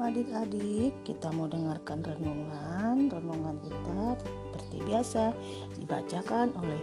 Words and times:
adik-adik, 0.00 0.96
kita 1.04 1.28
mau 1.36 1.44
dengarkan 1.44 2.00
renungan. 2.00 3.12
Renungan 3.12 3.56
kita 3.60 4.16
seperti 4.16 4.76
biasa 4.88 5.36
dibacakan 5.76 6.56
oleh 6.56 6.80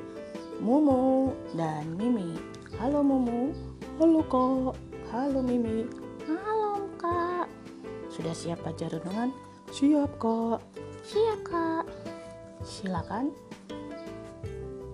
Mumu 0.61 1.33
dan 1.57 1.97
Mimi. 1.97 2.37
Halo 2.77 3.01
Mumu. 3.01 3.53
Halo 3.97 4.21
Kak. 4.29 4.77
Halo 5.09 5.41
Mimi. 5.41 5.89
Halo 6.29 6.85
Kak. 7.01 7.49
Sudah 8.13 8.33
siap 8.37 8.61
baca 8.61 8.85
renungan? 8.85 9.33
Siap 9.73 10.11
Kak. 10.21 10.61
Siap 11.01 11.39
Kak. 11.41 11.85
Silakan. 12.61 13.33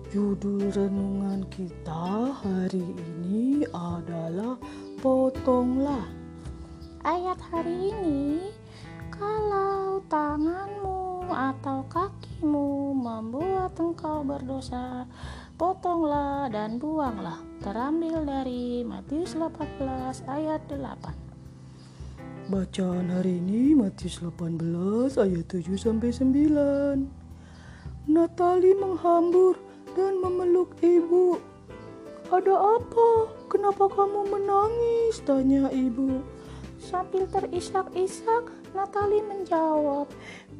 Judul 0.08 0.70
renungan 0.70 1.42
kita 1.50 2.30
hari 2.40 2.86
ini 2.94 3.66
adalah 3.74 4.54
Potonglah. 5.02 6.23
Ayat 7.04 7.36
hari 7.52 7.92
ini, 7.92 8.48
kalau 9.12 10.00
tanganmu 10.08 11.28
atau 11.28 11.84
kakimu 11.92 12.96
membuat 12.96 13.76
engkau 13.76 14.24
berdosa, 14.24 15.04
potonglah 15.60 16.48
dan 16.48 16.80
buanglah. 16.80 17.44
Terambil 17.60 18.24
dari 18.24 18.80
Matius 18.88 19.36
18 19.36 20.24
ayat 20.32 20.64
8. 20.64 22.48
Bacaan 22.48 23.12
hari 23.12 23.36
ini 23.36 23.76
Matius 23.76 24.24
18 24.24 24.64
ayat 25.20 25.44
7 25.44 25.76
sampai 25.76 26.08
9. 26.08 27.04
Natali 28.08 28.72
menghambur 28.80 29.60
dan 29.92 30.24
memeluk 30.24 30.72
ibu. 30.80 31.36
Ada 32.32 32.80
apa? 32.80 33.28
Kenapa 33.52 33.92
kamu 33.92 34.24
menangis? 34.32 35.20
Tanya 35.28 35.68
ibu. 35.68 36.24
Sambil 36.84 37.24
terisak-isak, 37.32 38.52
Natali 38.76 39.24
menjawab, 39.24 40.10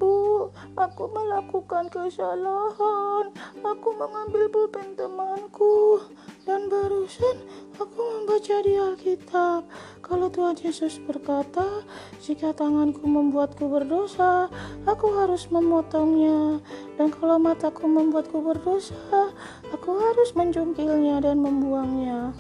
Bu, 0.01 0.49
aku 0.73 1.05
melakukan 1.13 1.93
kesalahan. 1.93 3.29
Aku 3.61 3.93
mengambil 3.93 4.49
pulpen 4.49 4.97
temanku. 4.97 6.01
Dan 6.49 6.73
barusan 6.73 7.45
aku 7.77 7.99
membaca 8.01 8.57
di 8.65 8.73
Alkitab. 8.73 9.69
Kalau 10.01 10.33
Tuhan 10.33 10.57
Yesus 10.57 10.97
berkata, 11.05 11.85
jika 12.25 12.57
tanganku 12.57 13.05
membuatku 13.05 13.69
berdosa, 13.69 14.49
aku 14.89 15.13
harus 15.21 15.51
memotongnya. 15.53 16.65
Dan 16.97 17.13
kalau 17.13 17.37
mataku 17.37 17.85
membuatku 17.85 18.41
berdosa, 18.41 19.29
aku 19.75 19.91
harus 20.01 20.33
menjungkilnya 20.33 21.21
dan 21.21 21.43
membuangnya. 21.43 22.33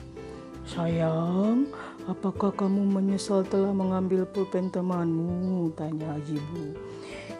Sayang, 0.64 1.68
apakah 2.08 2.48
kamu 2.48 2.88
menyesal 2.88 3.44
telah 3.44 3.68
mengambil 3.76 4.24
pulpen 4.24 4.72
temanmu? 4.72 5.68
Tanya 5.76 6.16
ibu. 6.24 6.72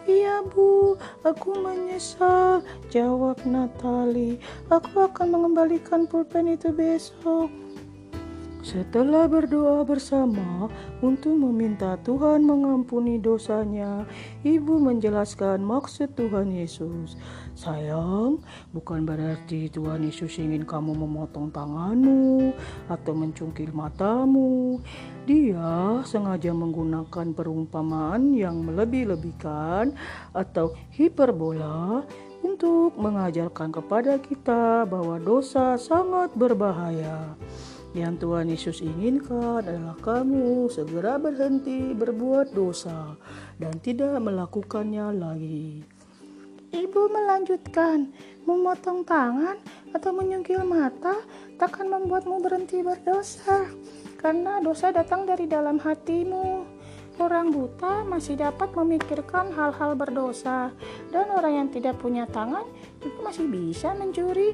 Iya 0.05 0.45
bu, 0.45 0.93
aku 1.25 1.57
menyesal, 1.57 2.61
jawab 2.93 3.41
Natali. 3.41 4.37
Aku 4.69 5.09
akan 5.09 5.33
mengembalikan 5.33 6.05
pulpen 6.05 6.53
itu 6.53 6.69
besok. 6.69 7.49
Setelah 8.65 9.29
berdoa 9.29 9.85
bersama 9.85 10.65
untuk 11.05 11.37
meminta 11.37 12.01
Tuhan 12.01 12.41
mengampuni 12.41 13.21
dosanya, 13.21 14.09
ibu 14.41 14.81
menjelaskan 14.81 15.61
maksud 15.61 16.17
Tuhan 16.17 16.49
Yesus. 16.49 17.13
Sayang, 17.53 18.41
bukan 18.73 19.05
berarti 19.05 19.69
Tuhan 19.69 20.09
Yesus 20.09 20.41
ingin 20.41 20.65
kamu 20.65 20.97
memotong 20.97 21.53
tanganmu 21.53 22.57
atau 22.89 23.13
mencungkil 23.13 23.69
matamu. 23.69 24.81
Dia 25.29 26.01
sengaja 26.01 26.49
menggunakan 26.49 27.37
perumpamaan 27.37 28.33
yang 28.33 28.65
melebih-lebihkan 28.65 29.93
atau 30.33 30.73
hiperbola 30.89 32.01
untuk 32.41 32.97
mengajarkan 32.97 33.69
kepada 33.69 34.17
kita 34.17 34.89
bahwa 34.89 35.21
dosa 35.21 35.77
sangat 35.77 36.33
berbahaya. 36.33 37.37
Yang 37.95 38.27
Tuhan 38.27 38.51
Yesus 38.51 38.77
inginkan 38.83 39.63
adalah 39.63 39.95
kamu 40.03 40.67
segera 40.67 41.15
berhenti 41.15 41.95
berbuat 41.95 42.51
dosa 42.51 43.15
dan 43.55 43.71
tidak 43.79 44.19
melakukannya 44.19 45.15
lagi. 45.15 45.79
Ibu 46.75 47.01
melanjutkan, 47.07 48.11
memotong 48.43 49.07
tangan 49.07 49.55
atau 49.95 50.11
menyungkil 50.11 50.67
mata 50.67 51.23
takkan 51.55 51.87
membuatmu 51.87 52.43
berhenti 52.43 52.83
berdosa, 52.83 53.63
karena 54.19 54.59
dosa 54.59 54.91
datang 54.91 55.23
dari 55.23 55.47
dalam 55.47 55.79
hatimu. 55.79 56.67
Orang 57.15 57.55
buta 57.55 58.03
masih 58.03 58.35
dapat 58.35 58.75
memikirkan 58.75 59.55
hal-hal 59.55 59.95
berdosa, 59.95 60.75
dan 61.15 61.31
orang 61.31 61.63
yang 61.63 61.69
tidak 61.71 61.95
punya 61.95 62.27
tangan 62.27 62.67
juga 62.99 63.31
masih 63.31 63.47
bisa 63.47 63.95
mencuri. 63.95 64.51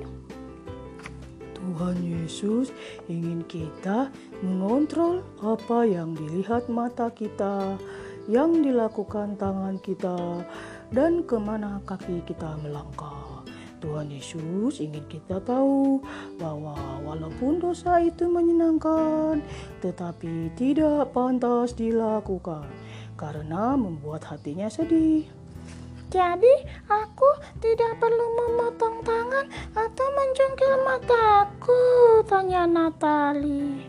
Tuhan 1.62 2.02
Yesus 2.02 2.74
ingin 3.06 3.46
kita 3.46 4.10
mengontrol 4.42 5.22
apa 5.46 5.86
yang 5.86 6.18
dilihat 6.18 6.66
mata 6.74 7.14
kita, 7.14 7.78
yang 8.26 8.66
dilakukan 8.66 9.38
tangan 9.38 9.78
kita, 9.86 10.42
dan 10.90 11.22
ke 11.22 11.38
mana 11.38 11.78
kaki 11.86 12.26
kita 12.26 12.58
melangkah. 12.66 13.46
Tuhan 13.82 14.14
Yesus 14.14 14.78
ingin 14.78 15.02
kita 15.10 15.42
tahu 15.42 16.02
bahwa 16.38 16.78
walaupun 17.02 17.58
dosa 17.58 17.98
itu 17.98 18.30
menyenangkan, 18.30 19.42
tetapi 19.82 20.54
tidak 20.54 21.10
pantas 21.14 21.74
dilakukan 21.74 22.70
karena 23.18 23.74
membuat 23.74 24.22
hatinya 24.30 24.70
sedih. 24.70 25.41
Jadi, 26.12 26.68
aku 26.92 27.30
tidak 27.64 27.96
perlu 28.04 28.26
memotong 28.36 29.00
tangan 29.00 29.48
atau 29.72 30.08
mencungkil 30.12 30.74
mataku, 30.84 31.80
tanya 32.28 32.68
Natali. 32.68 33.88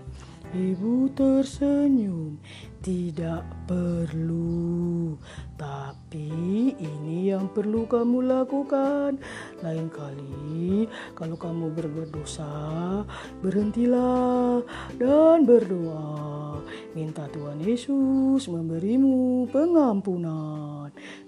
Ibu 0.54 1.10
tersenyum, 1.18 2.38
tidak 2.78 3.42
perlu. 3.66 5.18
Tapi 5.58 6.70
ini 6.78 7.34
yang 7.34 7.50
perlu 7.50 7.90
kamu 7.90 8.22
lakukan. 8.22 9.18
Lain 9.58 9.90
kali 9.90 10.86
kalau 11.18 11.34
kamu 11.34 11.74
berbuat 11.74 12.14
dosa, 12.14 13.02
berhentilah 13.42 14.62
dan 14.94 15.42
berdoa. 15.42 16.62
Minta 16.94 17.26
Tuhan 17.34 17.58
Yesus 17.58 18.46
memberimu 18.46 19.50
pengampunan 19.50 20.71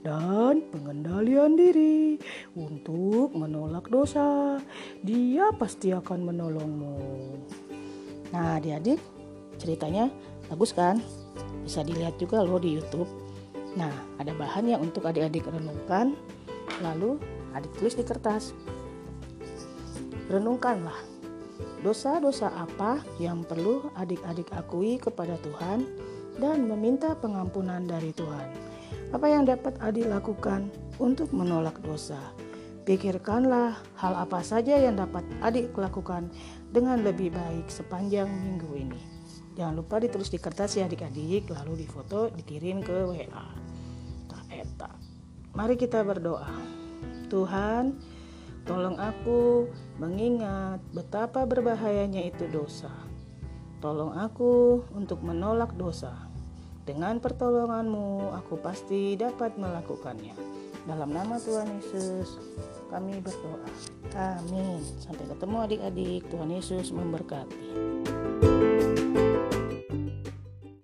dan 0.02 0.64
pengendalian 0.68 1.56
diri 1.56 2.20
untuk 2.54 3.32
menolak 3.32 3.88
dosa. 3.88 4.58
Dia 5.00 5.50
pasti 5.56 5.90
akan 5.94 6.20
menolongmu. 6.30 6.98
Nah, 8.34 8.58
adik-adik, 8.58 8.98
ceritanya 9.60 10.10
bagus 10.50 10.74
kan? 10.74 10.98
Bisa 11.62 11.86
dilihat 11.86 12.18
juga 12.18 12.42
loh 12.42 12.58
di 12.58 12.76
YouTube. 12.76 13.08
Nah, 13.74 13.92
ada 14.18 14.30
bahan 14.34 14.70
yang 14.70 14.80
untuk 14.82 15.06
adik-adik 15.06 15.46
renungkan, 15.50 16.14
lalu 16.82 17.18
adik 17.54 17.70
tulis 17.78 17.94
di 17.98 18.04
kertas. 18.06 18.54
Renungkanlah 20.30 20.96
dosa-dosa 21.84 22.48
apa 22.54 23.04
yang 23.20 23.44
perlu 23.44 23.92
adik-adik 23.94 24.48
akui 24.56 24.96
kepada 24.96 25.36
Tuhan 25.44 25.84
dan 26.40 26.66
meminta 26.66 27.12
pengampunan 27.14 27.84
dari 27.84 28.10
Tuhan. 28.16 28.63
Apa 29.14 29.30
yang 29.30 29.47
dapat 29.47 29.78
adik 29.78 30.10
lakukan 30.10 30.75
untuk 30.98 31.30
menolak 31.30 31.78
dosa? 31.86 32.19
Pikirkanlah 32.82 33.78
hal 33.94 34.14
apa 34.19 34.42
saja 34.42 34.75
yang 34.75 34.98
dapat 34.98 35.22
adik 35.38 35.70
lakukan 35.78 36.34
dengan 36.75 36.99
lebih 37.06 37.31
baik 37.31 37.70
sepanjang 37.70 38.26
minggu 38.26 38.75
ini. 38.75 39.00
Jangan 39.55 39.78
lupa 39.78 40.02
ditulis 40.02 40.34
di 40.34 40.43
kertas 40.43 40.75
ya 40.75 40.90
adik-adik, 40.90 41.46
lalu 41.46 41.87
difoto 41.87 42.26
dikirim 42.34 42.82
ke 42.82 43.06
WA. 43.06 43.46
Eta. 44.50 44.90
Mari 45.55 45.78
kita 45.78 46.02
berdoa. 46.02 46.50
Tuhan, 47.31 47.94
tolong 48.66 48.99
aku 48.99 49.70
mengingat 50.02 50.82
betapa 50.90 51.46
berbahayanya 51.46 52.34
itu 52.34 52.50
dosa. 52.50 52.90
Tolong 53.78 54.19
aku 54.19 54.82
untuk 54.90 55.22
menolak 55.22 55.70
dosa. 55.78 56.33
Dengan 56.84 57.16
pertolonganmu, 57.16 58.36
aku 58.36 58.60
pasti 58.60 59.16
dapat 59.16 59.56
melakukannya. 59.56 60.36
Dalam 60.84 61.16
nama 61.16 61.40
Tuhan 61.40 61.81
Yesus, 61.81 62.36
kami 62.92 63.25
berdoa. 63.25 63.64
Amin. 64.12 64.84
Sampai 65.00 65.25
ketemu 65.25 65.56
adik-adik. 65.64 66.28
Tuhan 66.28 66.52
Yesus 66.52 66.92
memberkati. 66.92 68.63